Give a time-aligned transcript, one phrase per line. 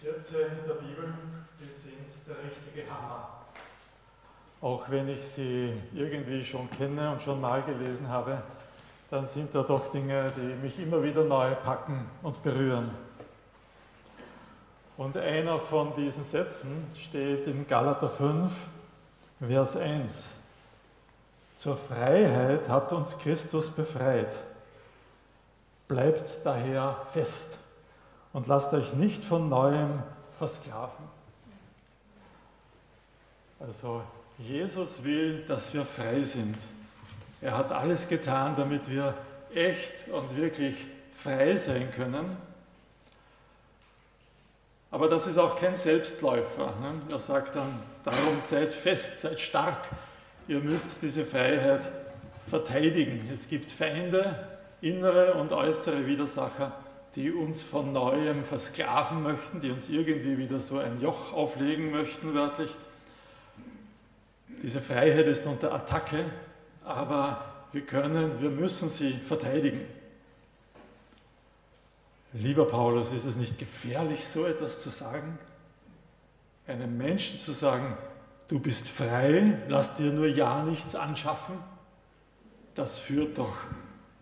[0.00, 1.12] Sätze der Bibel,
[1.58, 3.30] die sind der richtige Hammer.
[4.60, 8.40] Auch wenn ich sie irgendwie schon kenne und schon mal gelesen habe,
[9.10, 12.90] dann sind da doch Dinge, die mich immer wieder neu packen und berühren.
[14.96, 18.52] Und einer von diesen Sätzen steht in Galater 5,
[19.40, 20.28] Vers 1.
[21.56, 24.38] Zur Freiheit hat uns Christus befreit.
[25.88, 27.58] Bleibt daher fest
[28.32, 30.02] und lasst euch nicht von neuem
[30.38, 31.04] versklaven.
[33.60, 34.02] Also
[34.38, 36.56] Jesus will, dass wir frei sind.
[37.40, 39.14] Er hat alles getan, damit wir
[39.52, 42.36] echt und wirklich frei sein können.
[44.90, 46.72] Aber das ist auch kein Selbstläufer.
[46.80, 47.00] Ne?
[47.10, 49.88] Er sagt dann, darum seid fest, seid stark.
[50.46, 51.82] Ihr müsst diese Freiheit
[52.40, 53.28] verteidigen.
[53.32, 54.48] Es gibt Feinde,
[54.80, 56.72] innere und äußere Widersacher
[57.14, 62.34] die uns von neuem versklaven möchten, die uns irgendwie wieder so ein Joch auflegen möchten,
[62.34, 62.74] wörtlich.
[64.62, 66.24] Diese Freiheit ist unter Attacke,
[66.84, 69.80] aber wir können, wir müssen sie verteidigen.
[72.32, 75.38] Lieber Paulus, ist es nicht gefährlich, so etwas zu sagen?
[76.66, 77.96] Einem Menschen zu sagen,
[78.48, 81.56] du bist frei, lass dir nur ja nichts anschaffen?
[82.74, 83.56] Das führt doch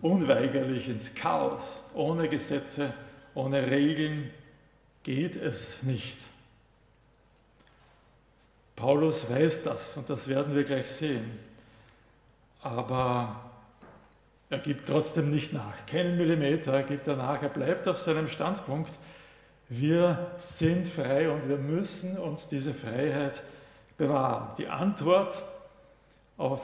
[0.03, 1.81] unweigerlich ins Chaos.
[1.95, 2.93] Ohne Gesetze,
[3.35, 4.31] ohne Regeln
[5.03, 6.19] geht es nicht.
[8.75, 11.39] Paulus weiß das und das werden wir gleich sehen.
[12.61, 13.41] Aber
[14.51, 15.87] er gibt trotzdem nicht nach.
[15.87, 17.43] Keinen Millimeter gibt er nach.
[17.43, 18.93] Er bleibt auf seinem Standpunkt.
[19.69, 23.43] Wir sind frei und wir müssen uns diese Freiheit
[23.97, 24.55] bewahren.
[24.59, 25.43] Die Antwort
[26.37, 26.63] auf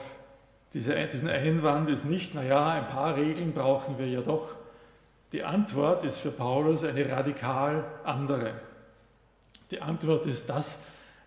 [0.73, 4.55] diesen Einwand ist nicht, naja, ein paar Regeln brauchen wir ja doch.
[5.31, 8.53] Die Antwort ist für Paulus eine radikal andere.
[9.71, 10.79] Die Antwort ist das,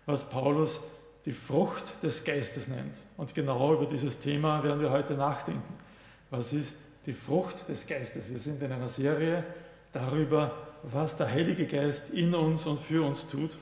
[0.05, 0.79] was Paulus
[1.25, 2.97] die Frucht des Geistes nennt.
[3.17, 5.73] Und genau über dieses Thema werden wir heute nachdenken.
[6.29, 8.29] Was ist die Frucht des Geistes?
[8.29, 9.43] Wir sind in einer Serie
[9.91, 13.57] darüber, was der Heilige Geist in uns und für uns tut.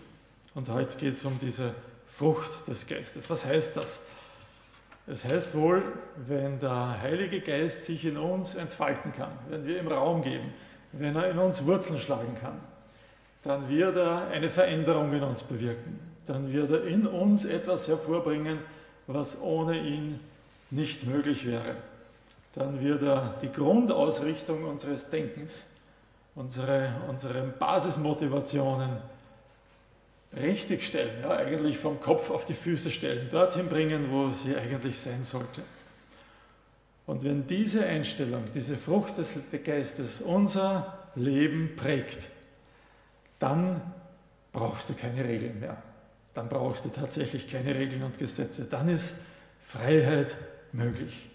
[0.53, 1.73] Und heute geht es um diese
[2.05, 3.29] Frucht des Geistes.
[3.29, 3.99] Was heißt das?
[5.07, 5.83] Es heißt wohl,
[6.27, 10.53] wenn der Heilige Geist sich in uns entfalten kann, wenn wir ihm Raum geben,
[10.93, 12.59] wenn er in uns Wurzeln schlagen kann,
[13.43, 15.99] dann wird er eine Veränderung in uns bewirken.
[16.25, 18.57] Dann wird er in uns etwas hervorbringen,
[19.05, 20.19] was ohne ihn
[20.71, 21.75] nicht möglich wäre.
[22.53, 25.65] Dann wird er die Grundausrichtung unseres Denkens,
[26.33, 28.89] unsere, unsere Basismotivationen,
[30.41, 34.99] richtig stellen, ja, eigentlich vom Kopf auf die Füße stellen, dorthin bringen, wo sie eigentlich
[34.99, 35.61] sein sollte.
[37.05, 42.29] Und wenn diese Einstellung, diese Frucht des Geistes unser Leben prägt,
[43.39, 43.81] dann
[44.51, 45.77] brauchst du keine Regeln mehr.
[46.33, 48.65] Dann brauchst du tatsächlich keine Regeln und Gesetze.
[48.65, 49.15] Dann ist
[49.59, 50.35] Freiheit
[50.71, 51.29] möglich.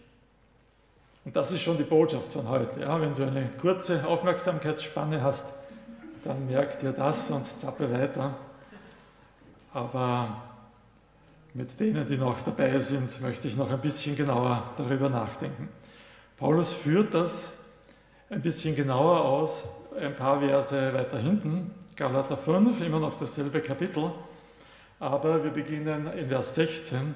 [1.24, 2.80] Und das ist schon die Botschaft von heute.
[2.80, 5.46] Ja, wenn du eine kurze Aufmerksamkeitsspanne hast,
[6.24, 8.36] dann merk dir das und zappe weiter.
[9.72, 10.42] Aber
[11.54, 15.68] mit denen, die noch dabei sind, möchte ich noch ein bisschen genauer darüber nachdenken.
[16.36, 17.54] Paulus führt das
[18.30, 19.64] ein bisschen genauer aus,
[20.00, 24.10] ein paar Verse weiter hinten, Galater 5, immer noch dasselbe Kapitel,
[24.98, 27.14] aber wir beginnen in Vers 16,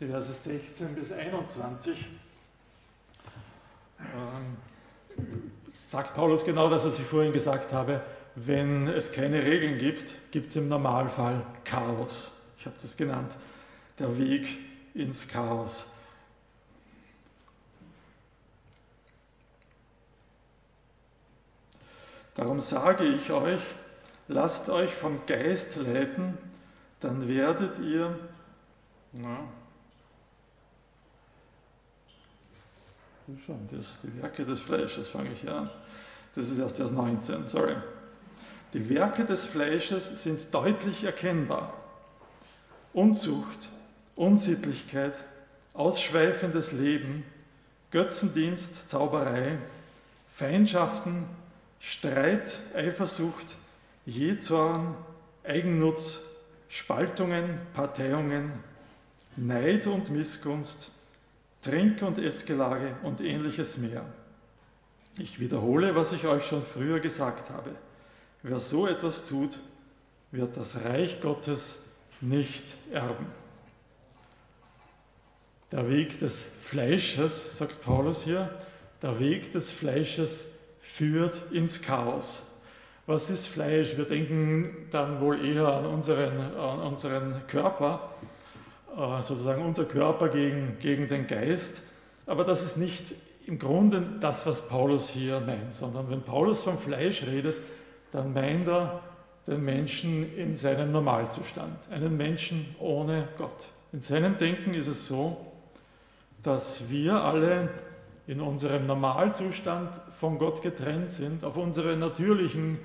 [0.00, 2.06] die Verse 16 bis 21.
[4.00, 4.56] Ähm,
[5.72, 8.00] sagt Paulus genau das, was ich vorhin gesagt habe,
[8.36, 12.32] wenn es keine Regeln gibt, gibt es im Normalfall Chaos.
[12.58, 13.34] Ich habe das genannt,
[13.98, 14.46] der Weg
[14.94, 15.86] ins Chaos.
[22.34, 23.62] Darum sage ich euch,
[24.28, 26.36] lasst euch vom Geist leiten,
[27.00, 28.18] dann werdet ihr,
[29.12, 29.48] na,
[33.46, 35.70] schon, das, die Werke des Fleisches fange ich an.
[36.34, 37.76] Das ist erst Vers 19, sorry.
[38.72, 41.72] Die Werke des Fleisches sind deutlich erkennbar.
[42.92, 43.68] Unzucht,
[44.16, 45.14] Unsittlichkeit,
[45.74, 47.24] ausschweifendes Leben,
[47.90, 49.58] Götzendienst, Zauberei,
[50.28, 51.24] Feindschaften,
[51.78, 53.56] Streit, Eifersucht,
[54.04, 54.94] Jezorn,
[55.44, 56.20] Eigennutz,
[56.68, 58.52] Spaltungen, Parteiungen,
[59.36, 60.90] Neid und Missgunst,
[61.62, 64.04] Trink- und Essgelage und ähnliches mehr.
[65.18, 67.70] Ich wiederhole, was ich euch schon früher gesagt habe.
[68.42, 69.58] Wer so etwas tut,
[70.30, 71.76] wird das Reich Gottes
[72.20, 73.26] nicht erben.
[75.72, 78.56] Der Weg des Fleisches, sagt Paulus hier,
[79.02, 80.46] der Weg des Fleisches
[80.80, 82.42] führt ins Chaos.
[83.06, 83.96] Was ist Fleisch?
[83.96, 88.10] Wir denken dann wohl eher an unseren, an unseren Körper,
[88.96, 91.82] äh, sozusagen unser Körper gegen, gegen den Geist.
[92.26, 93.14] Aber das ist nicht
[93.46, 97.56] im Grunde das, was Paulus hier meint, sondern wenn Paulus vom Fleisch redet,
[98.10, 99.02] dann meint er
[99.46, 103.68] den Menschen in seinem Normalzustand, einen Menschen ohne Gott.
[103.92, 105.52] In seinem Denken ist es so,
[106.42, 107.70] dass wir alle
[108.26, 112.78] in unserem Normalzustand von Gott getrennt sind, auf unsere natürlichen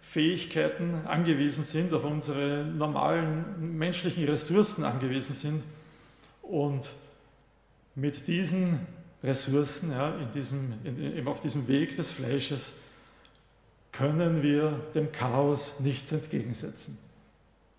[0.00, 5.62] Fähigkeiten angewiesen sind, auf unsere normalen menschlichen Ressourcen angewiesen sind
[6.42, 6.92] und
[7.94, 8.80] mit diesen
[9.22, 12.74] Ressourcen, ja, in diesem, in, auf diesem Weg des Fleisches,
[13.96, 16.98] können wir dem Chaos nichts entgegensetzen.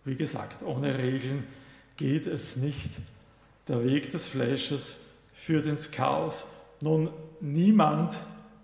[0.03, 1.45] Wie gesagt, ohne Regeln
[1.95, 2.91] geht es nicht.
[3.67, 4.97] Der Weg des Fleisches
[5.33, 6.45] führt ins Chaos.
[6.81, 7.09] Nun,
[7.39, 8.17] niemand,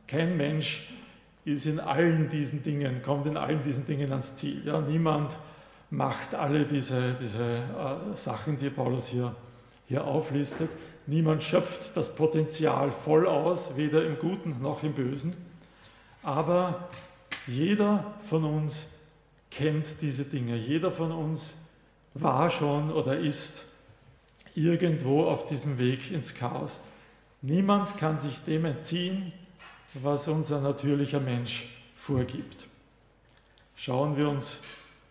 [0.07, 0.93] kein Mensch
[1.45, 4.65] ist in allen diesen Dingen, kommt in allen diesen Dingen ans Ziel.
[4.65, 5.37] Ja, niemand
[5.89, 9.35] macht alle diese, diese äh, Sachen, die Paulus hier,
[9.87, 10.71] hier auflistet.
[11.05, 15.35] Niemand schöpft das Potenzial voll aus, weder im Guten noch im Bösen.
[16.23, 16.87] Aber
[17.47, 18.85] jeder von uns
[19.51, 20.55] kennt diese Dinge.
[20.55, 21.53] Jeder von uns
[22.13, 23.65] war schon oder ist
[24.55, 26.79] irgendwo auf diesem Weg ins Chaos.
[27.41, 29.33] Niemand kann sich dem entziehen,
[29.95, 32.67] was unser natürlicher Mensch vorgibt.
[33.75, 34.61] Schauen wir uns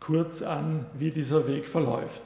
[0.00, 2.22] kurz an, wie dieser Weg verläuft.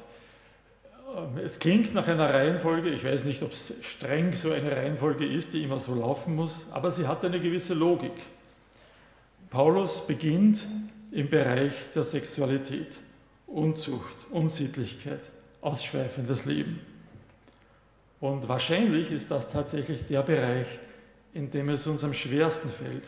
[1.14, 5.26] Ähm, es klingt nach einer Reihenfolge, ich weiß nicht, ob es streng so eine Reihenfolge
[5.26, 8.14] ist, die immer so laufen muss, aber sie hat eine gewisse Logik.
[9.56, 10.66] Paulus beginnt
[11.12, 12.98] im Bereich der Sexualität,
[13.46, 15.30] Unzucht, Unsittlichkeit,
[15.62, 16.78] ausschweifendes Leben.
[18.20, 20.66] Und wahrscheinlich ist das tatsächlich der Bereich,
[21.32, 23.04] in dem es uns am schwersten fällt,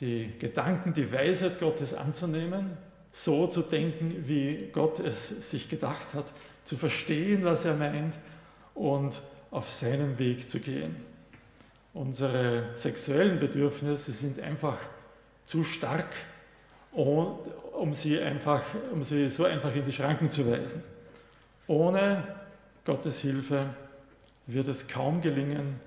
[0.00, 2.76] die Gedanken, die Weisheit Gottes anzunehmen,
[3.10, 6.26] so zu denken, wie Gott es sich gedacht hat,
[6.64, 8.18] zu verstehen, was er meint
[8.74, 10.94] und auf seinen Weg zu gehen.
[11.94, 14.76] Unsere sexuellen Bedürfnisse sind einfach
[15.46, 16.08] zu stark,
[16.92, 18.62] um sie, einfach,
[18.92, 20.82] um sie so einfach in die Schranken zu weisen.
[21.66, 22.22] Ohne
[22.84, 23.70] Gottes Hilfe
[24.46, 25.80] wird es kaum gelingen,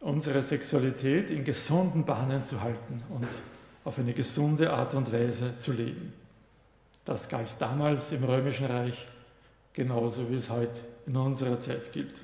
[0.00, 3.26] unsere Sexualität in gesunden Bahnen zu halten und
[3.84, 6.12] auf eine gesunde Art und Weise zu leben.
[7.04, 9.06] Das galt damals im Römischen Reich
[9.72, 12.20] genauso wie es heute in unserer Zeit gilt.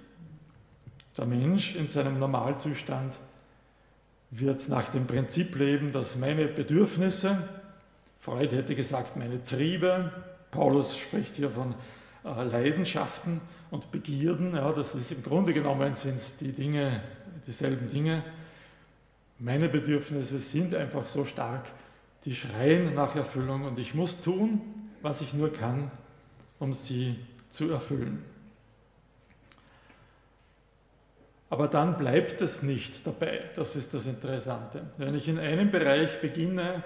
[1.17, 3.19] Der Mensch in seinem Normalzustand
[4.39, 7.49] wird nach dem Prinzip leben, dass meine Bedürfnisse,
[8.19, 10.11] Freud hätte gesagt, meine Triebe,
[10.51, 11.75] Paulus spricht hier von
[12.25, 13.41] äh, Leidenschaften
[13.71, 17.03] und Begierden, ja, das ist im Grunde genommen sind die Dinge,
[17.47, 18.25] dieselben Dinge.
[19.39, 21.71] Meine Bedürfnisse sind einfach so stark,
[22.25, 24.61] die schreien nach Erfüllung und ich muss tun,
[25.03, 25.91] was ich nur kann,
[26.59, 27.17] um sie
[27.51, 28.25] zu erfüllen.
[31.51, 34.83] Aber dann bleibt es nicht dabei, das ist das Interessante.
[34.97, 36.83] Wenn ich in einem Bereich beginne,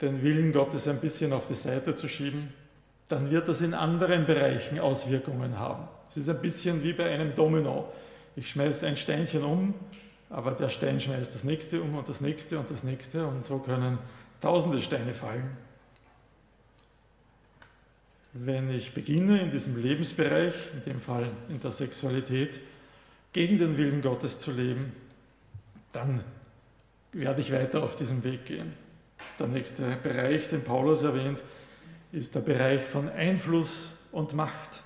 [0.00, 2.52] den Willen Gottes ein bisschen auf die Seite zu schieben,
[3.08, 5.88] dann wird das in anderen Bereichen Auswirkungen haben.
[6.08, 7.90] Es ist ein bisschen wie bei einem Domino.
[8.36, 9.74] Ich schmeiße ein Steinchen um,
[10.30, 13.58] aber der Stein schmeißt das nächste um und das nächste und das nächste und so
[13.58, 13.98] können
[14.40, 15.56] tausende Steine fallen.
[18.34, 22.60] Wenn ich beginne in diesem Lebensbereich, in dem Fall in der Sexualität,
[23.38, 24.92] gegen den Willen Gottes zu leben,
[25.92, 26.24] dann
[27.12, 28.72] werde ich weiter auf diesem Weg gehen.
[29.38, 31.44] Der nächste Bereich, den Paulus erwähnt,
[32.10, 34.82] ist der Bereich von Einfluss und Macht.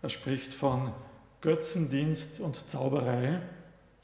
[0.00, 0.92] Er spricht von
[1.40, 3.40] Götzendienst und Zauberei.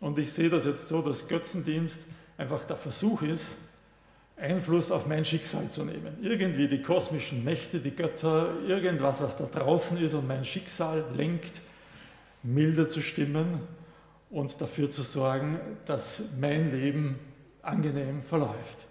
[0.01, 2.01] Und ich sehe das jetzt so, dass Götzendienst
[2.37, 3.47] einfach der Versuch ist,
[4.37, 6.19] Einfluss auf mein Schicksal zu nehmen.
[6.21, 11.61] Irgendwie die kosmischen Mächte, die Götter, irgendwas, was da draußen ist und mein Schicksal lenkt,
[12.49, 13.61] milder zu stimmen
[14.31, 17.19] und dafür zu sorgen, dass mein Leben
[17.63, 18.87] angenehm verläuft.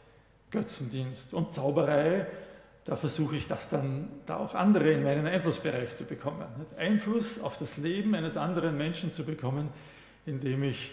[0.51, 2.27] Götzendienst und Zauberei,
[2.85, 6.45] da versuche ich das dann da auch andere in meinen Einflussbereich zu bekommen.
[6.77, 9.69] Einfluss auf das Leben eines anderen Menschen zu bekommen,
[10.25, 10.91] indem ich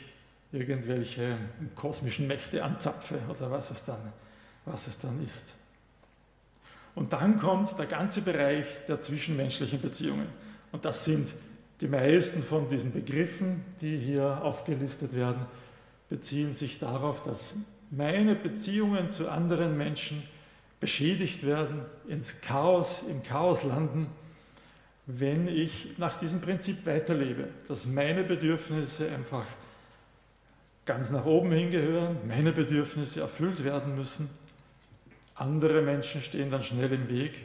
[0.51, 1.37] irgendwelche
[1.75, 4.13] kosmischen Mächte anzapfe oder was es dann,
[4.65, 5.55] was es dann ist.
[6.95, 10.29] Und dann kommt der ganze Bereich der zwischenmenschlichen Beziehungen.
[10.73, 11.33] Und das sind
[11.81, 15.47] die meisten von diesen Begriffen, die hier aufgelistet werden,
[16.09, 17.55] beziehen sich darauf, dass
[17.91, 20.23] meine Beziehungen zu anderen Menschen
[20.81, 24.07] beschädigt werden, ins Chaos, im Chaos landen,
[25.07, 29.45] wenn ich nach diesem Prinzip weiterlebe, dass meine Bedürfnisse einfach
[30.87, 34.31] ganz nach oben hingehören, meine Bedürfnisse erfüllt werden müssen
[35.37, 37.45] Andere Menschen stehen dann schnell im Weg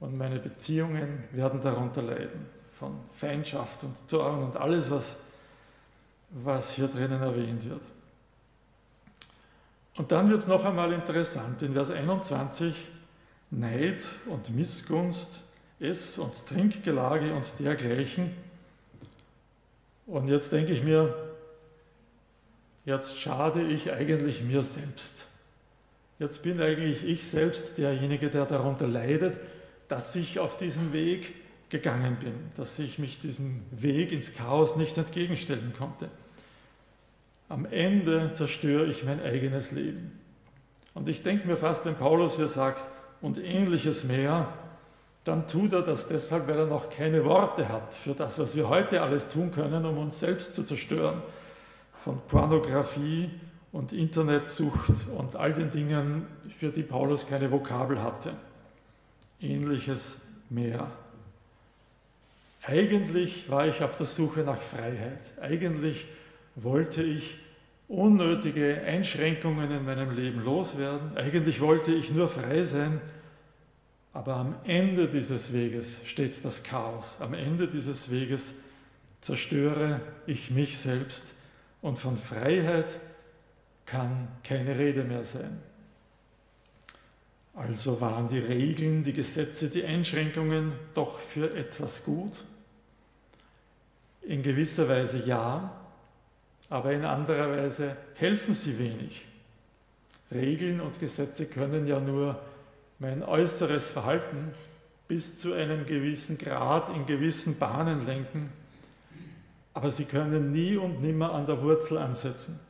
[0.00, 2.46] und meine Beziehungen werden darunter leiden.
[2.82, 5.14] Von Feindschaft und Zorn und alles, was,
[6.30, 7.82] was hier drinnen erwähnt wird.
[9.94, 11.62] Und dann wird es noch einmal interessant.
[11.62, 12.74] In Vers 21
[13.52, 15.42] Neid und Missgunst,
[15.78, 18.32] Ess- und Trinkgelage und dergleichen.
[20.08, 21.14] Und jetzt denke ich mir,
[22.84, 25.28] jetzt schade ich eigentlich mir selbst.
[26.18, 29.36] Jetzt bin eigentlich ich selbst derjenige, der darunter leidet,
[29.86, 31.41] dass ich auf diesem Weg
[31.72, 36.08] gegangen bin, dass ich mich diesem Weg ins Chaos nicht entgegenstellen konnte.
[37.48, 40.20] Am Ende zerstöre ich mein eigenes Leben.
[40.94, 42.88] Und ich denke mir fast, wenn Paulus hier sagt,
[43.22, 44.52] und ähnliches mehr,
[45.24, 48.68] dann tut er das deshalb, weil er noch keine Worte hat für das, was wir
[48.68, 51.22] heute alles tun können, um uns selbst zu zerstören.
[51.94, 53.30] Von Pornografie
[53.70, 58.34] und Internetsucht und all den Dingen, für die Paulus keine Vokabel hatte.
[59.40, 60.90] Ähnliches mehr.
[62.62, 65.20] Eigentlich war ich auf der Suche nach Freiheit.
[65.40, 66.06] Eigentlich
[66.54, 67.38] wollte ich
[67.88, 71.16] unnötige Einschränkungen in meinem Leben loswerden.
[71.16, 73.00] Eigentlich wollte ich nur frei sein.
[74.12, 77.16] Aber am Ende dieses Weges steht das Chaos.
[77.20, 78.54] Am Ende dieses Weges
[79.20, 81.34] zerstöre ich mich selbst
[81.80, 82.98] und von Freiheit
[83.86, 85.58] kann keine Rede mehr sein.
[87.54, 92.44] Also waren die Regeln, die Gesetze, die Einschränkungen doch für etwas gut?
[94.22, 95.72] In gewisser Weise ja,
[96.68, 99.26] aber in anderer Weise helfen sie wenig.
[100.30, 102.40] Regeln und Gesetze können ja nur
[102.98, 104.54] mein äußeres Verhalten
[105.08, 108.50] bis zu einem gewissen Grad in gewissen Bahnen lenken,
[109.74, 112.60] aber sie können nie und nimmer an der Wurzel ansetzen.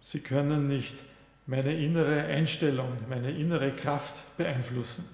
[0.00, 0.96] Sie können nicht
[1.46, 5.08] meine innere Einstellung, meine innere Kraft beeinflussen.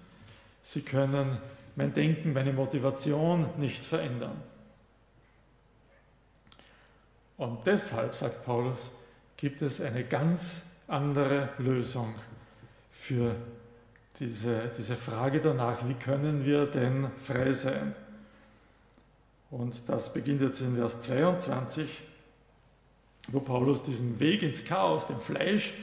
[0.62, 1.38] Sie können
[1.76, 4.42] mein Denken, meine Motivation nicht verändern.
[7.36, 8.90] Und deshalb, sagt Paulus,
[9.36, 12.14] gibt es eine ganz andere Lösung
[12.90, 13.34] für
[14.18, 17.94] diese, diese Frage danach, wie können wir denn frei sein?
[19.50, 21.88] Und das beginnt jetzt in Vers 22
[23.28, 25.74] wo Paulus diesem Weg ins Chaos, dem Fleisch,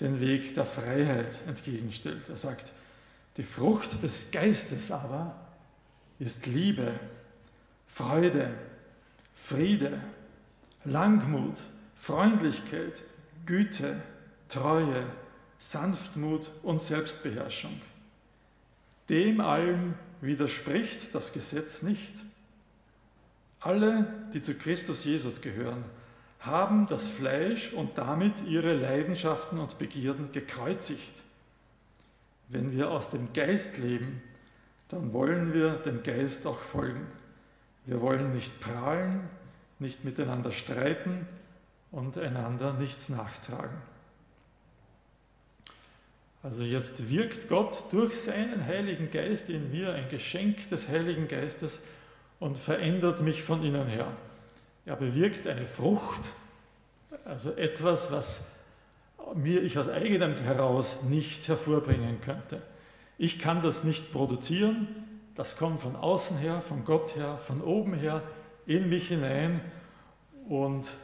[0.00, 2.28] den Weg der Freiheit entgegenstellt.
[2.28, 2.72] Er sagt,
[3.36, 5.36] die Frucht des Geistes aber
[6.18, 6.98] ist Liebe,
[7.86, 8.50] Freude,
[9.34, 10.00] Friede,
[10.84, 11.58] Langmut,
[11.94, 13.02] Freundlichkeit,
[13.46, 14.00] Güte,
[14.48, 15.06] Treue,
[15.58, 17.80] Sanftmut und Selbstbeherrschung.
[19.08, 22.12] Dem allem widerspricht das Gesetz nicht.
[23.60, 25.84] Alle, die zu Christus Jesus gehören,
[26.40, 31.22] haben das Fleisch und damit ihre Leidenschaften und Begierden gekreuzigt.
[32.48, 34.22] Wenn wir aus dem Geist leben,
[34.88, 37.06] dann wollen wir dem Geist auch folgen.
[37.86, 39.28] Wir wollen nicht prahlen,
[39.78, 41.26] nicht miteinander streiten
[41.90, 43.76] und einander nichts nachtragen.
[46.42, 51.80] Also jetzt wirkt Gott durch seinen Heiligen Geist in mir, ein Geschenk des Heiligen Geistes,
[52.38, 54.12] und verändert mich von innen her.
[54.84, 56.32] Er bewirkt eine Frucht,
[57.24, 58.42] also etwas, was
[59.34, 62.60] mir ich aus eigenem heraus nicht hervorbringen könnte.
[63.16, 64.88] Ich kann das nicht produzieren,
[65.34, 68.22] das kommt von außen her, von Gott her, von oben her,
[68.66, 69.60] in mich hinein
[70.48, 70.96] und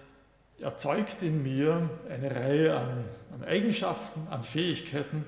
[0.61, 5.25] erzeugt in mir eine Reihe an, an Eigenschaften, an Fähigkeiten,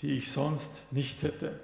[0.00, 1.58] die ich sonst nicht hätte.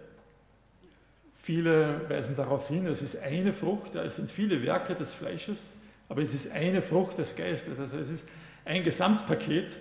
[1.41, 5.65] Viele weisen darauf hin, es ist eine Frucht, es sind viele Werke des Fleisches,
[6.09, 7.79] aber es ist eine Frucht des Geistes.
[7.79, 8.29] Also es ist
[8.65, 9.77] ein Gesamtpaket,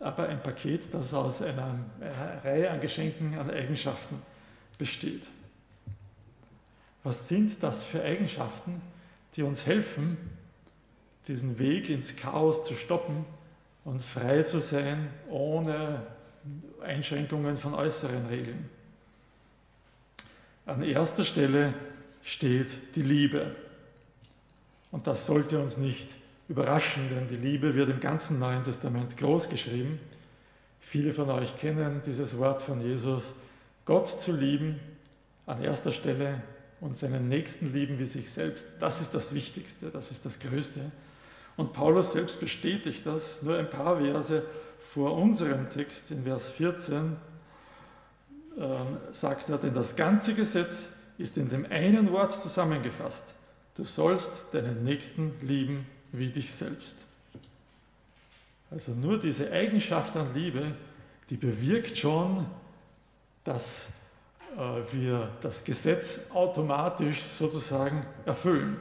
[0.00, 4.20] aber ein Paket, das aus einer, einer Reihe an Geschenken, an Eigenschaften
[4.76, 5.24] besteht.
[7.04, 8.80] Was sind das für Eigenschaften,
[9.38, 10.16] die uns helfen,
[11.28, 13.24] diesen Weg ins Chaos zu stoppen
[13.84, 16.02] und frei zu sein, ohne
[16.82, 18.68] Einschränkungen von äußeren Regeln?
[20.66, 21.72] An erster Stelle
[22.20, 23.54] steht die Liebe.
[24.90, 26.16] Und das sollte uns nicht
[26.48, 30.00] überraschen, denn die Liebe wird im ganzen Neuen Testament groß geschrieben.
[30.80, 33.32] Viele von euch kennen dieses Wort von Jesus,
[33.84, 34.80] Gott zu lieben
[35.46, 36.42] an erster Stelle
[36.80, 38.66] und seinen Nächsten lieben wie sich selbst.
[38.78, 40.80] Das ist das Wichtigste, das ist das Größte.
[41.56, 44.44] Und Paulus selbst bestätigt das, nur ein paar Verse
[44.78, 47.16] vor unserem Text, in Vers 14,
[48.56, 48.62] äh,
[49.12, 53.34] sagt er, denn das ganze Gesetz ist in dem einen Wort zusammengefasst.
[53.74, 56.96] Du sollst deinen Nächsten lieben wie dich selbst.
[58.70, 60.74] Also nur diese Eigenschaft an Liebe,
[61.30, 62.46] die bewirkt schon,
[63.44, 63.88] dass
[64.90, 68.76] wir das Gesetz automatisch sozusagen erfüllen.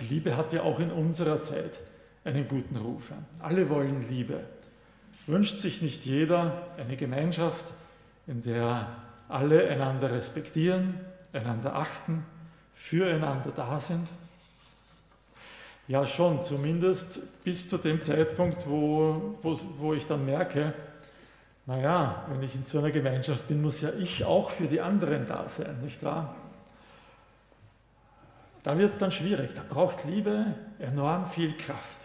[0.00, 1.80] Liebe hat ja auch in unserer Zeit
[2.24, 3.12] einen guten Ruf.
[3.40, 4.40] Alle wollen Liebe.
[5.26, 7.64] Wünscht sich nicht jeder eine Gemeinschaft,
[8.26, 8.88] in der
[9.28, 11.00] alle einander respektieren,
[11.32, 12.24] einander achten,
[12.72, 14.08] füreinander da sind?
[15.86, 20.74] Ja, schon, zumindest bis zu dem Zeitpunkt, wo, wo, wo ich dann merke,
[21.68, 25.26] naja, wenn ich in so einer Gemeinschaft bin, muss ja ich auch für die anderen
[25.26, 26.34] da sein, nicht wahr?
[28.62, 31.98] Da wird es dann schwierig, da braucht Liebe enorm viel Kraft.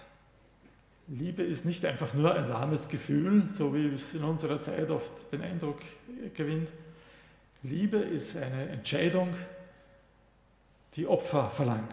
[1.08, 5.32] Liebe ist nicht einfach nur ein warmes Gefühl, so wie es in unserer Zeit oft
[5.32, 5.79] den Eindruck
[6.34, 6.67] gewinnt.
[7.62, 9.34] Liebe ist eine Entscheidung,
[10.96, 11.88] die Opfer verlangt.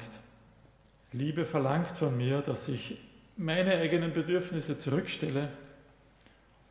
[1.12, 2.98] Liebe verlangt von mir, dass ich
[3.36, 5.50] meine eigenen Bedürfnisse zurückstelle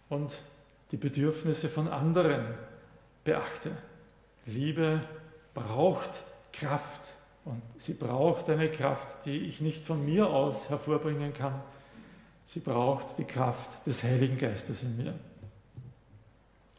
[0.10, 0.42] und
[0.92, 2.46] die Bedürfnisse von anderen
[3.24, 3.72] beachte.
[4.46, 5.02] Liebe
[5.54, 7.14] braucht Kraft
[7.46, 11.64] und sie braucht eine Kraft, die ich nicht von mir aus hervorbringen kann.
[12.46, 15.14] Sie braucht die Kraft des Heiligen Geistes in mir.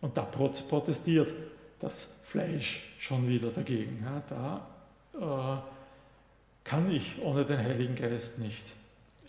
[0.01, 1.33] Und da protestiert
[1.79, 4.05] das Fleisch schon wieder dagegen.
[4.05, 8.73] Ja, da äh, kann ich ohne den Heiligen Geist nicht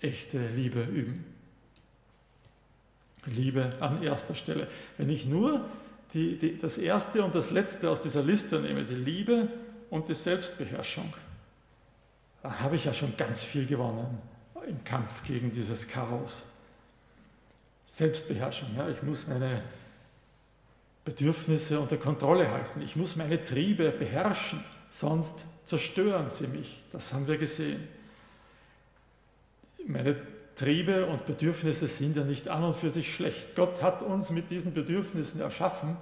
[0.01, 1.25] echte Liebe üben.
[3.25, 4.67] Liebe an erster Stelle.
[4.97, 5.65] Wenn ich nur
[6.13, 9.47] die, die, das erste und das letzte aus dieser Liste nehme, die Liebe
[9.89, 11.13] und die Selbstbeherrschung,
[12.43, 14.17] dann habe ich ja schon ganz viel gewonnen
[14.67, 16.45] im Kampf gegen dieses Chaos.
[17.85, 19.63] Selbstbeherrschung, ja, ich muss meine
[21.03, 26.81] Bedürfnisse unter Kontrolle halten, ich muss meine Triebe beherrschen, sonst zerstören sie mich.
[26.91, 27.87] Das haben wir gesehen.
[29.85, 30.15] Meine
[30.55, 33.55] Triebe und Bedürfnisse sind ja nicht an und für sich schlecht.
[33.55, 35.98] Gott hat uns mit diesen Bedürfnissen erschaffen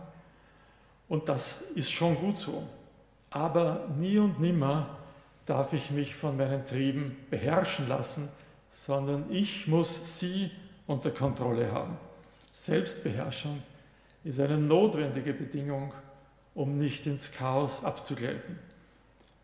[1.08, 2.68] und das ist schon gut so.
[3.30, 4.98] Aber nie und nimmer
[5.46, 8.30] darf ich mich von meinen Trieben beherrschen lassen,
[8.70, 10.52] sondern ich muss sie
[10.88, 11.98] unter Kontrolle haben.
[12.52, 13.62] Selbstbeherrschung
[14.24, 15.94] ist eine notwendige Bedingung,
[16.54, 18.60] um nicht ins Chaos abzugleiten.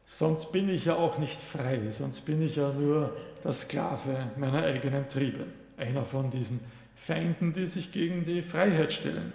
[0.08, 4.64] Sonst bin ich ja auch nicht frei, sonst bin ich ja nur der Sklave meiner
[4.64, 5.46] eigenen Triebe,
[5.78, 6.60] einer von diesen
[6.96, 9.34] Feinden, die sich gegen die Freiheit stellen.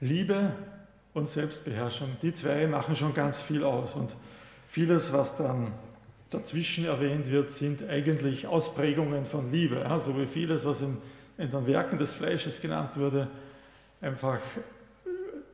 [0.00, 0.52] Liebe
[1.14, 3.94] und Selbstbeherrschung, die zwei machen schon ganz viel aus.
[3.94, 4.16] Und
[4.66, 5.72] vieles, was dann
[6.30, 10.96] dazwischen erwähnt wird, sind eigentlich Ausprägungen von Liebe, so wie vieles, was in,
[11.38, 13.28] in den Werken des Fleisches genannt wurde,
[14.02, 14.40] einfach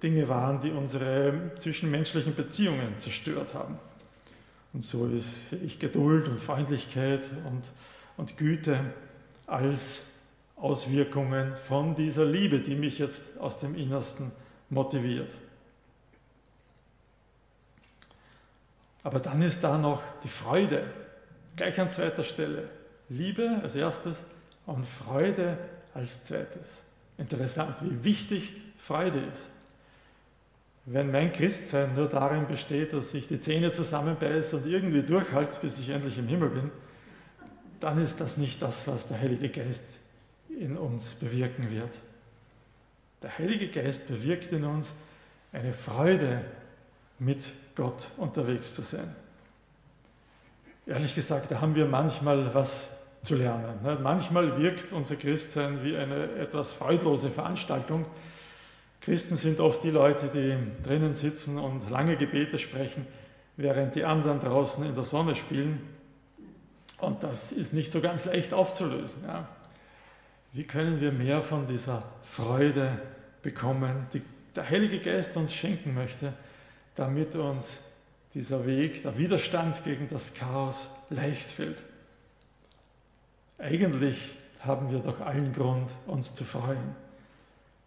[0.03, 3.79] Dinge waren, die unsere zwischenmenschlichen Beziehungen zerstört haben.
[4.73, 7.63] Und so ist ich Geduld und Freundlichkeit und,
[8.17, 8.81] und Güte
[9.47, 10.03] als
[10.57, 14.33] Auswirkungen von dieser Liebe, die mich jetzt aus dem Innersten
[14.71, 15.35] motiviert.
[19.03, 20.85] Aber dann ist da noch die Freude,
[21.57, 22.69] gleich an zweiter Stelle.
[23.09, 24.25] Liebe als erstes
[24.67, 25.57] und Freude
[25.95, 26.83] als zweites.
[27.18, 29.50] Interessant, wie wichtig Freude ist.
[30.87, 35.78] Wenn mein Christsein nur darin besteht, dass ich die Zähne zusammenbeiße und irgendwie durchhalte, bis
[35.78, 36.70] ich endlich im Himmel bin,
[37.81, 39.83] dann ist das nicht das, was der Heilige Geist
[40.48, 41.90] in uns bewirken wird.
[43.22, 44.94] Der Heilige Geist bewirkt in uns
[45.52, 46.44] eine Freude,
[47.18, 49.14] mit Gott unterwegs zu sein.
[50.87, 52.88] Ehrlich gesagt, da haben wir manchmal was
[53.22, 53.83] zu lernen.
[53.83, 53.98] Ne?
[54.02, 58.07] Manchmal wirkt unser Christsein wie eine etwas freudlose Veranstaltung.
[59.00, 63.07] Christen sind oft die Leute, die drinnen sitzen und lange Gebete sprechen,
[63.57, 65.81] während die anderen draußen in der Sonne spielen.
[67.00, 69.22] Und das ist nicht so ganz leicht aufzulösen.
[69.26, 69.48] Ja.
[70.52, 73.00] Wie können wir mehr von dieser Freude
[73.42, 74.22] bekommen, die
[74.57, 76.33] der Heilige Geist uns schenken möchte,
[76.94, 77.78] damit uns
[78.35, 81.85] dieser Weg, der Widerstand gegen das Chaos leicht fällt?
[83.59, 86.94] Eigentlich haben wir doch allen Grund, uns zu freuen.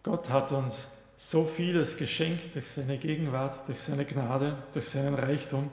[0.02, 5.70] Gott hat uns so vieles geschenkt durch seine Gegenwart, durch seine Gnade, durch seinen Reichtum.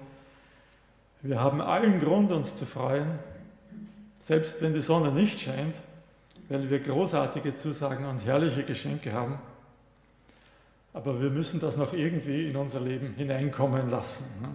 [1.21, 3.19] Wir haben allen Grund, uns zu freuen,
[4.19, 5.75] selbst wenn die Sonne nicht scheint,
[6.47, 9.39] weil wir großartige Zusagen und herrliche Geschenke haben.
[10.93, 14.25] Aber wir müssen das noch irgendwie in unser Leben hineinkommen lassen.
[14.41, 14.49] Ne?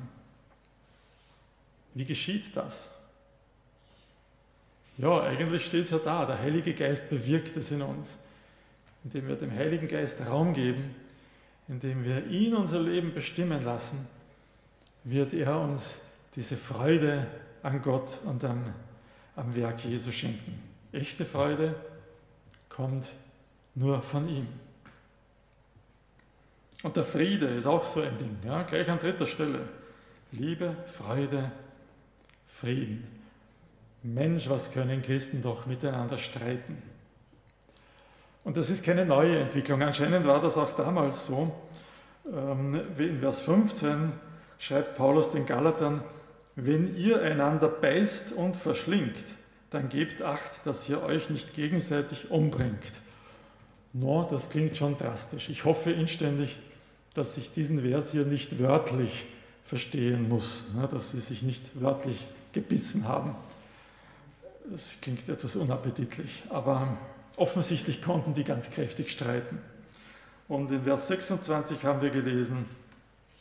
[1.94, 2.93] Wie geschieht das?
[4.96, 8.18] Ja, eigentlich steht es ja da, der Heilige Geist bewirkt es in uns,
[9.02, 10.94] indem wir dem Heiligen Geist Raum geben,
[11.66, 14.06] indem wir ihn unser Leben bestimmen lassen,
[15.02, 16.00] wird er uns
[16.36, 17.26] diese Freude
[17.62, 18.72] an Gott und am,
[19.34, 20.62] am Werk Jesu schenken.
[20.92, 21.74] Echte Freude
[22.68, 23.14] kommt
[23.74, 24.46] nur von ihm.
[26.82, 29.68] Und der Friede ist auch so ein Ding, ja, gleich an dritter Stelle.
[30.32, 31.50] Liebe, Freude,
[32.46, 33.13] Frieden.
[34.04, 36.76] Mensch, was können Christen doch miteinander streiten?
[38.44, 39.80] Und das ist keine neue Entwicklung.
[39.82, 41.50] Anscheinend war das auch damals so.
[42.30, 44.12] Ähm, in Vers 15
[44.58, 46.02] schreibt Paulus den Galatern,
[46.54, 49.24] wenn ihr einander beißt und verschlingt,
[49.70, 53.00] dann gebt acht, dass ihr euch nicht gegenseitig umbringt.
[53.94, 55.48] No, das klingt schon drastisch.
[55.48, 56.58] Ich hoffe inständig,
[57.14, 59.24] dass ich diesen Vers hier nicht wörtlich
[59.64, 63.34] verstehen muss, ne, dass sie sich nicht wörtlich gebissen haben.
[64.64, 66.96] Das klingt etwas unappetitlich, aber
[67.36, 69.58] offensichtlich konnten die ganz kräftig streiten.
[70.48, 72.64] Und in Vers 26 haben wir gelesen,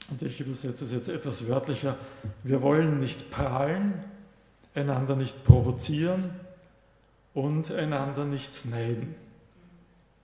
[0.09, 1.97] und ich übersetze es jetzt etwas wörtlicher,
[2.43, 3.93] wir wollen nicht prahlen,
[4.75, 6.31] einander nicht provozieren
[7.33, 9.15] und einander nicht sneiden.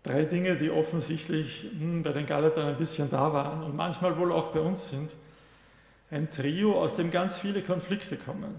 [0.04, 4.32] Drei Dinge, die offensichtlich hm, bei den Galatern ein bisschen da waren und manchmal wohl
[4.32, 5.12] auch bei uns sind.
[6.12, 8.56] Ein Trio, aus dem ganz viele Konflikte kommen.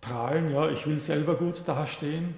[0.00, 2.34] Prahlen, ja, ich will selber gut dastehen.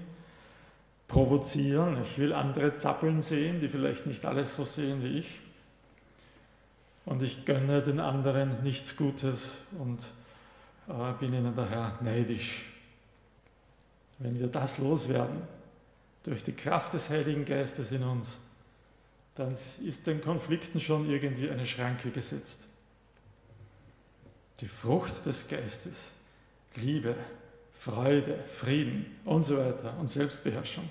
[1.08, 5.40] Provozieren, ich will andere zappeln sehen, die vielleicht nicht alles so sehen wie ich.
[7.04, 10.00] Und ich gönne den anderen nichts Gutes und
[10.88, 12.66] äh, bin ihnen daher neidisch.
[14.18, 15.42] Wenn wir das loswerden,
[16.22, 18.38] durch die Kraft des Heiligen Geistes in uns,
[19.34, 22.64] dann ist den Konflikten schon irgendwie eine Schranke gesetzt.
[24.60, 26.10] Die Frucht des Geistes,
[26.76, 27.16] Liebe,
[27.80, 30.86] Freude, Frieden und so weiter und Selbstbeherrschung.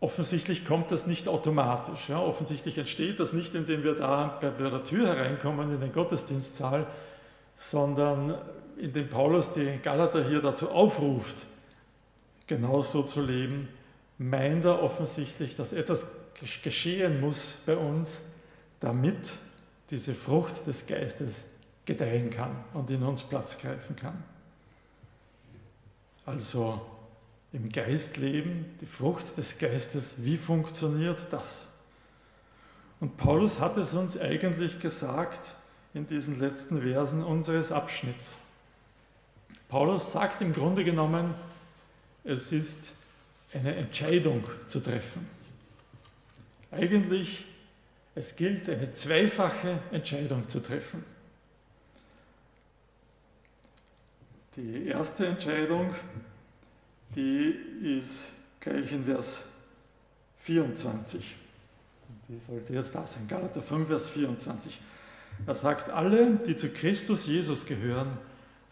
[0.00, 2.08] Offensichtlich kommt das nicht automatisch.
[2.08, 2.18] Ja?
[2.18, 6.88] Offensichtlich entsteht das nicht, indem wir da bei der Tür hereinkommen in den Gottesdienstsaal,
[7.54, 8.36] sondern
[8.76, 11.46] indem Paulus die Galater hier dazu aufruft,
[12.48, 13.68] genauso zu leben,
[14.18, 16.08] meint er offensichtlich, dass etwas
[16.64, 18.18] geschehen muss bei uns,
[18.80, 19.34] damit
[19.90, 21.44] diese Frucht des Geistes
[21.84, 24.22] gedeihen kann und in uns Platz greifen kann.
[26.24, 26.80] Also
[27.52, 31.68] im Geist leben, die Frucht des Geistes, wie funktioniert das?
[33.00, 35.54] Und Paulus hat es uns eigentlich gesagt
[35.92, 38.38] in diesen letzten Versen unseres Abschnitts.
[39.68, 41.34] Paulus sagt im Grunde genommen,
[42.24, 42.92] es ist
[43.52, 45.28] eine Entscheidung zu treffen.
[46.70, 47.44] Eigentlich,
[48.14, 51.04] es gilt eine zweifache Entscheidung zu treffen.
[54.56, 55.94] Die erste Entscheidung,
[57.14, 57.56] die
[57.98, 59.44] ist gleich in Vers
[60.36, 61.36] 24.
[62.28, 63.26] Die sollte jetzt da sein.
[63.26, 64.78] Galater 5, Vers 24.
[65.46, 68.18] Er sagt, alle, die zu Christus Jesus gehören,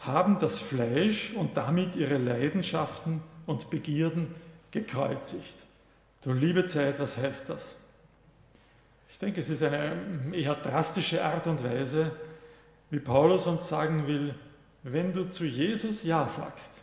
[0.00, 4.28] haben das Fleisch und damit ihre Leidenschaften und Begierden
[4.70, 5.56] gekreuzigt.
[6.22, 7.76] Du liebe Zeit, was heißt das?
[9.10, 9.96] Ich denke, es ist eine
[10.32, 12.12] eher drastische Art und Weise,
[12.90, 14.34] wie Paulus uns sagen will,
[14.82, 16.82] wenn du zu Jesus Ja sagst,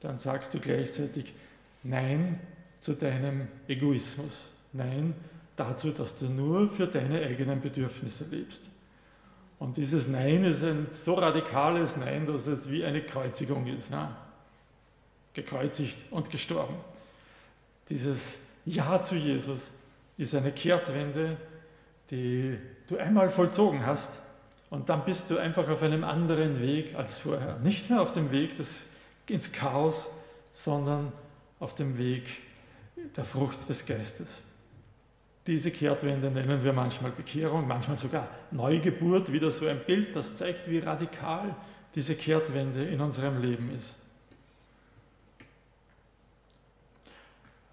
[0.00, 1.34] dann sagst du gleichzeitig
[1.82, 2.40] Nein
[2.80, 5.14] zu deinem Egoismus, Nein
[5.56, 8.62] dazu, dass du nur für deine eigenen Bedürfnisse lebst.
[9.58, 13.90] Und dieses Nein ist ein so radikales Nein, dass es wie eine Kreuzigung ist.
[13.90, 14.16] Ja?
[15.34, 16.74] Gekreuzigt und gestorben.
[17.88, 19.70] Dieses Ja zu Jesus
[20.16, 21.36] ist eine Kehrtwende,
[22.10, 24.20] die du einmal vollzogen hast
[24.72, 27.58] und dann bist du einfach auf einem anderen Weg als vorher.
[27.58, 28.84] Nicht mehr auf dem Weg des,
[29.28, 30.08] ins Chaos,
[30.54, 31.12] sondern
[31.60, 32.26] auf dem Weg
[33.14, 34.40] der Frucht des Geistes.
[35.46, 40.70] Diese Kehrtwende nennen wir manchmal Bekehrung, manchmal sogar Neugeburt, wieder so ein Bild, das zeigt,
[40.70, 41.54] wie radikal
[41.94, 43.94] diese Kehrtwende in unserem Leben ist.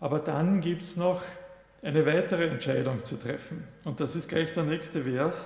[0.02, 1.22] Aber dann gibt es noch
[1.82, 3.66] eine weitere Entscheidung zu treffen.
[3.86, 5.46] Und das ist gleich der nächste Vers.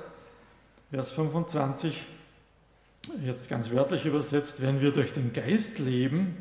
[0.94, 2.06] Vers 25,
[3.26, 6.38] jetzt ganz wörtlich übersetzt, wenn wir durch den Geist leben,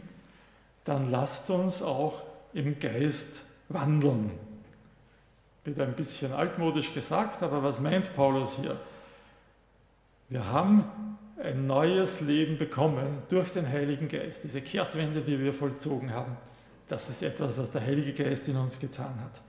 [0.85, 4.31] dann lasst uns auch im Geist wandeln.
[5.65, 8.79] Wird ein bisschen altmodisch gesagt, aber was meint Paulus hier?
[10.29, 10.85] Wir haben
[11.43, 16.37] ein neues Leben bekommen durch den Heiligen Geist, diese Kehrtwende, die wir vollzogen haben.
[16.89, 19.41] Das ist etwas, was der Heilige Geist in uns getan hat.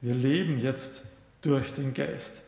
[0.00, 1.02] Wir leben jetzt
[1.42, 2.40] durch den Geist.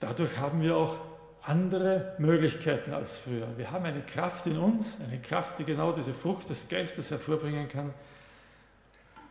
[0.00, 0.96] Dadurch haben wir auch
[1.42, 3.46] andere Möglichkeiten als früher.
[3.56, 7.68] Wir haben eine Kraft in uns, eine Kraft, die genau diese Frucht des Geistes hervorbringen
[7.68, 7.94] kann.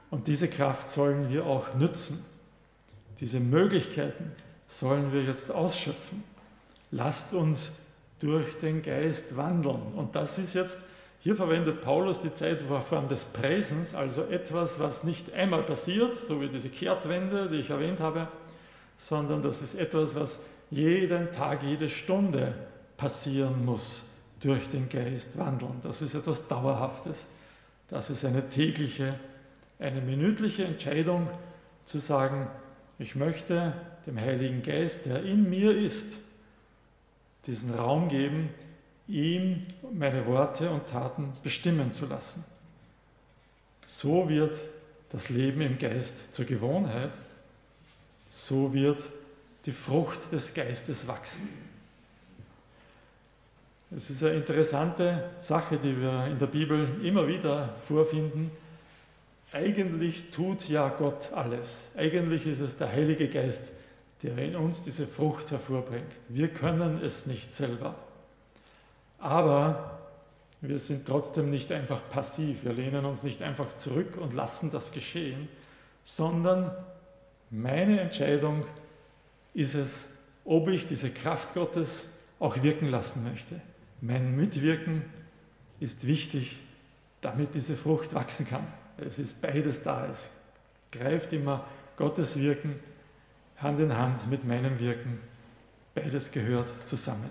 [0.10, 2.25] Und diese Kraft sollen wir auch nützen.
[3.19, 4.32] Diese Möglichkeiten
[4.67, 6.23] sollen wir jetzt ausschöpfen.
[6.91, 7.80] Lasst uns
[8.19, 9.93] durch den Geist wandeln.
[9.93, 10.80] Und das ist jetzt
[11.25, 16.49] Hier verwendet Paulus die Zeitform des Präsens, also etwas, was nicht einmal passiert, so wie
[16.49, 18.28] diese Kehrtwende, die ich erwähnt habe,
[18.99, 20.38] sondern das ist etwas, was
[20.71, 22.54] jeden Tag, jede Stunde
[22.97, 24.04] passieren muss,
[24.39, 25.80] durch den Geist wandeln.
[25.82, 27.25] Das ist etwas Dauerhaftes.
[27.88, 29.19] Das ist eine tägliche,
[29.80, 31.30] eine minütliche Entscheidung
[31.86, 32.47] zu sagen,
[32.97, 33.73] ich möchte
[34.06, 36.19] dem Heiligen Geist, der in mir ist,
[37.45, 38.49] diesen Raum geben,
[39.08, 39.62] ihm
[39.93, 42.43] meine Worte und Taten bestimmen zu lassen.
[43.86, 44.65] So wird
[45.10, 47.12] das Leben im Geist zur Gewohnheit,
[48.30, 49.10] so wird
[49.65, 51.49] die Frucht des Geistes wachsen.
[53.95, 58.51] Es ist eine interessante Sache, die wir in der Bibel immer wieder vorfinden.
[59.51, 61.86] Eigentlich tut ja Gott alles.
[61.95, 63.71] Eigentlich ist es der Heilige Geist,
[64.21, 66.12] der in uns diese Frucht hervorbringt.
[66.30, 67.95] Wir können es nicht selber.
[69.19, 69.99] Aber
[70.62, 72.63] wir sind trotzdem nicht einfach passiv.
[72.63, 75.47] Wir lehnen uns nicht einfach zurück und lassen das geschehen,
[76.04, 76.71] sondern
[77.49, 78.65] meine Entscheidung
[79.56, 80.08] ist es,
[80.44, 82.08] ob ich diese Kraft Gottes
[82.39, 83.60] auch wirken lassen möchte.
[84.02, 85.04] Mein Mitwirken
[85.80, 86.60] ist wichtig,
[87.22, 88.68] damit diese Frucht wachsen kann.
[88.98, 90.06] Es ist beides da.
[90.06, 90.30] Es
[90.91, 91.65] greift immer
[91.98, 92.80] Gottes Wirken
[93.58, 95.20] Hand in Hand mit meinem Wirken.
[95.94, 97.30] Beides gehört zusammen.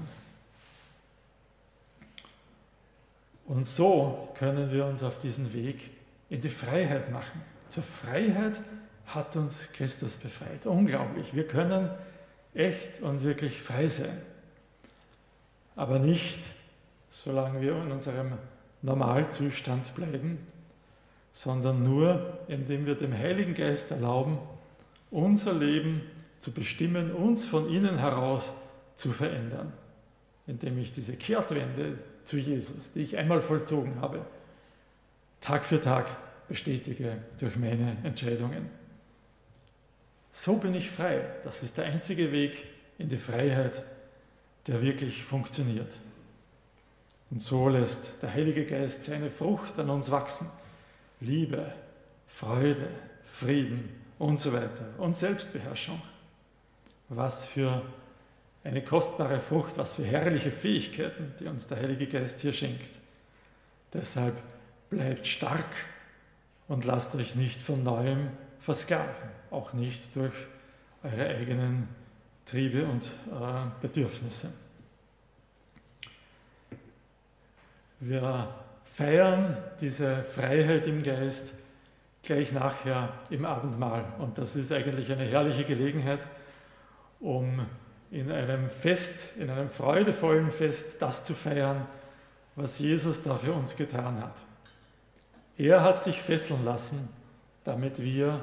[3.47, 5.91] Und so können wir uns auf diesen Weg
[6.31, 7.43] in die Freiheit machen.
[7.69, 8.59] Zur Freiheit
[9.07, 10.65] hat uns Christus befreit.
[10.65, 11.35] Unglaublich.
[11.35, 11.91] Wir können
[12.55, 14.17] echt und wirklich frei sein.
[15.77, 16.39] Aber nicht,
[17.11, 18.33] solange wir in unserem
[18.83, 20.39] Normalzustand bleiben,
[21.33, 24.39] sondern nur, indem wir dem Heiligen Geist erlauben,
[25.11, 26.03] unser Leben
[26.39, 28.53] zu bestimmen, uns von innen heraus
[28.97, 29.73] zu verändern,
[30.47, 34.25] indem ich diese Kehrtwende zu Jesus, die ich einmal vollzogen habe,
[35.41, 36.09] Tag für Tag
[36.49, 38.71] bestätige durch meine Entscheidungen.
[40.37, 41.25] So bin ich frei.
[41.45, 42.67] Das ist der einzige Weg
[42.99, 43.85] in die Freiheit,
[44.67, 45.97] der wirklich funktioniert.
[47.31, 50.51] Und so lässt der Heilige Geist seine Frucht an uns wachsen.
[51.21, 51.73] Liebe,
[52.27, 52.89] Freude,
[53.23, 54.85] Frieden und so weiter.
[54.99, 56.03] Und Selbstbeherrschung.
[57.11, 57.83] Was für
[58.65, 62.91] eine kostbare Frucht, was für herrliche Fähigkeiten, die uns der Heilige Geist hier schenkt.
[63.93, 64.35] Deshalb
[64.91, 65.73] bleibt stark
[66.67, 68.31] und lasst euch nicht von neuem
[68.65, 70.33] versklaven, auch nicht durch
[71.03, 71.87] eure eigenen
[72.47, 74.51] Triebe und äh, Bedürfnisse.
[78.01, 81.53] Wir feiern diese Freiheit im Geist
[82.23, 84.07] gleich nachher im Abendmahl.
[84.19, 86.21] Und das ist eigentlich eine herrliche Gelegenheit,
[87.21, 87.67] um
[88.11, 91.87] in einem Fest, in einem freudevollen Fest, das zu feiern,
[92.57, 94.41] was Jesus da für uns getan hat.
[95.59, 97.11] Er hat sich fesseln lassen,
[97.65, 98.43] damit wir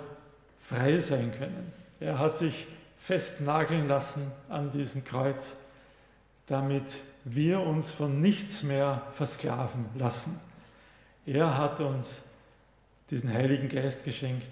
[0.61, 1.73] frei sein können.
[1.99, 5.57] Er hat sich festnageln lassen an diesem Kreuz,
[6.45, 10.39] damit wir uns von nichts mehr versklaven lassen.
[11.25, 12.23] Er hat uns
[13.09, 14.47] diesen Heiligen Geist geschenkt,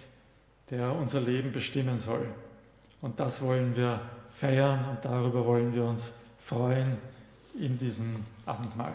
[0.70, 2.28] der unser Leben bestimmen soll.
[3.02, 6.98] Und das wollen wir feiern und darüber wollen wir uns freuen
[7.58, 8.94] in diesem Abendmahl.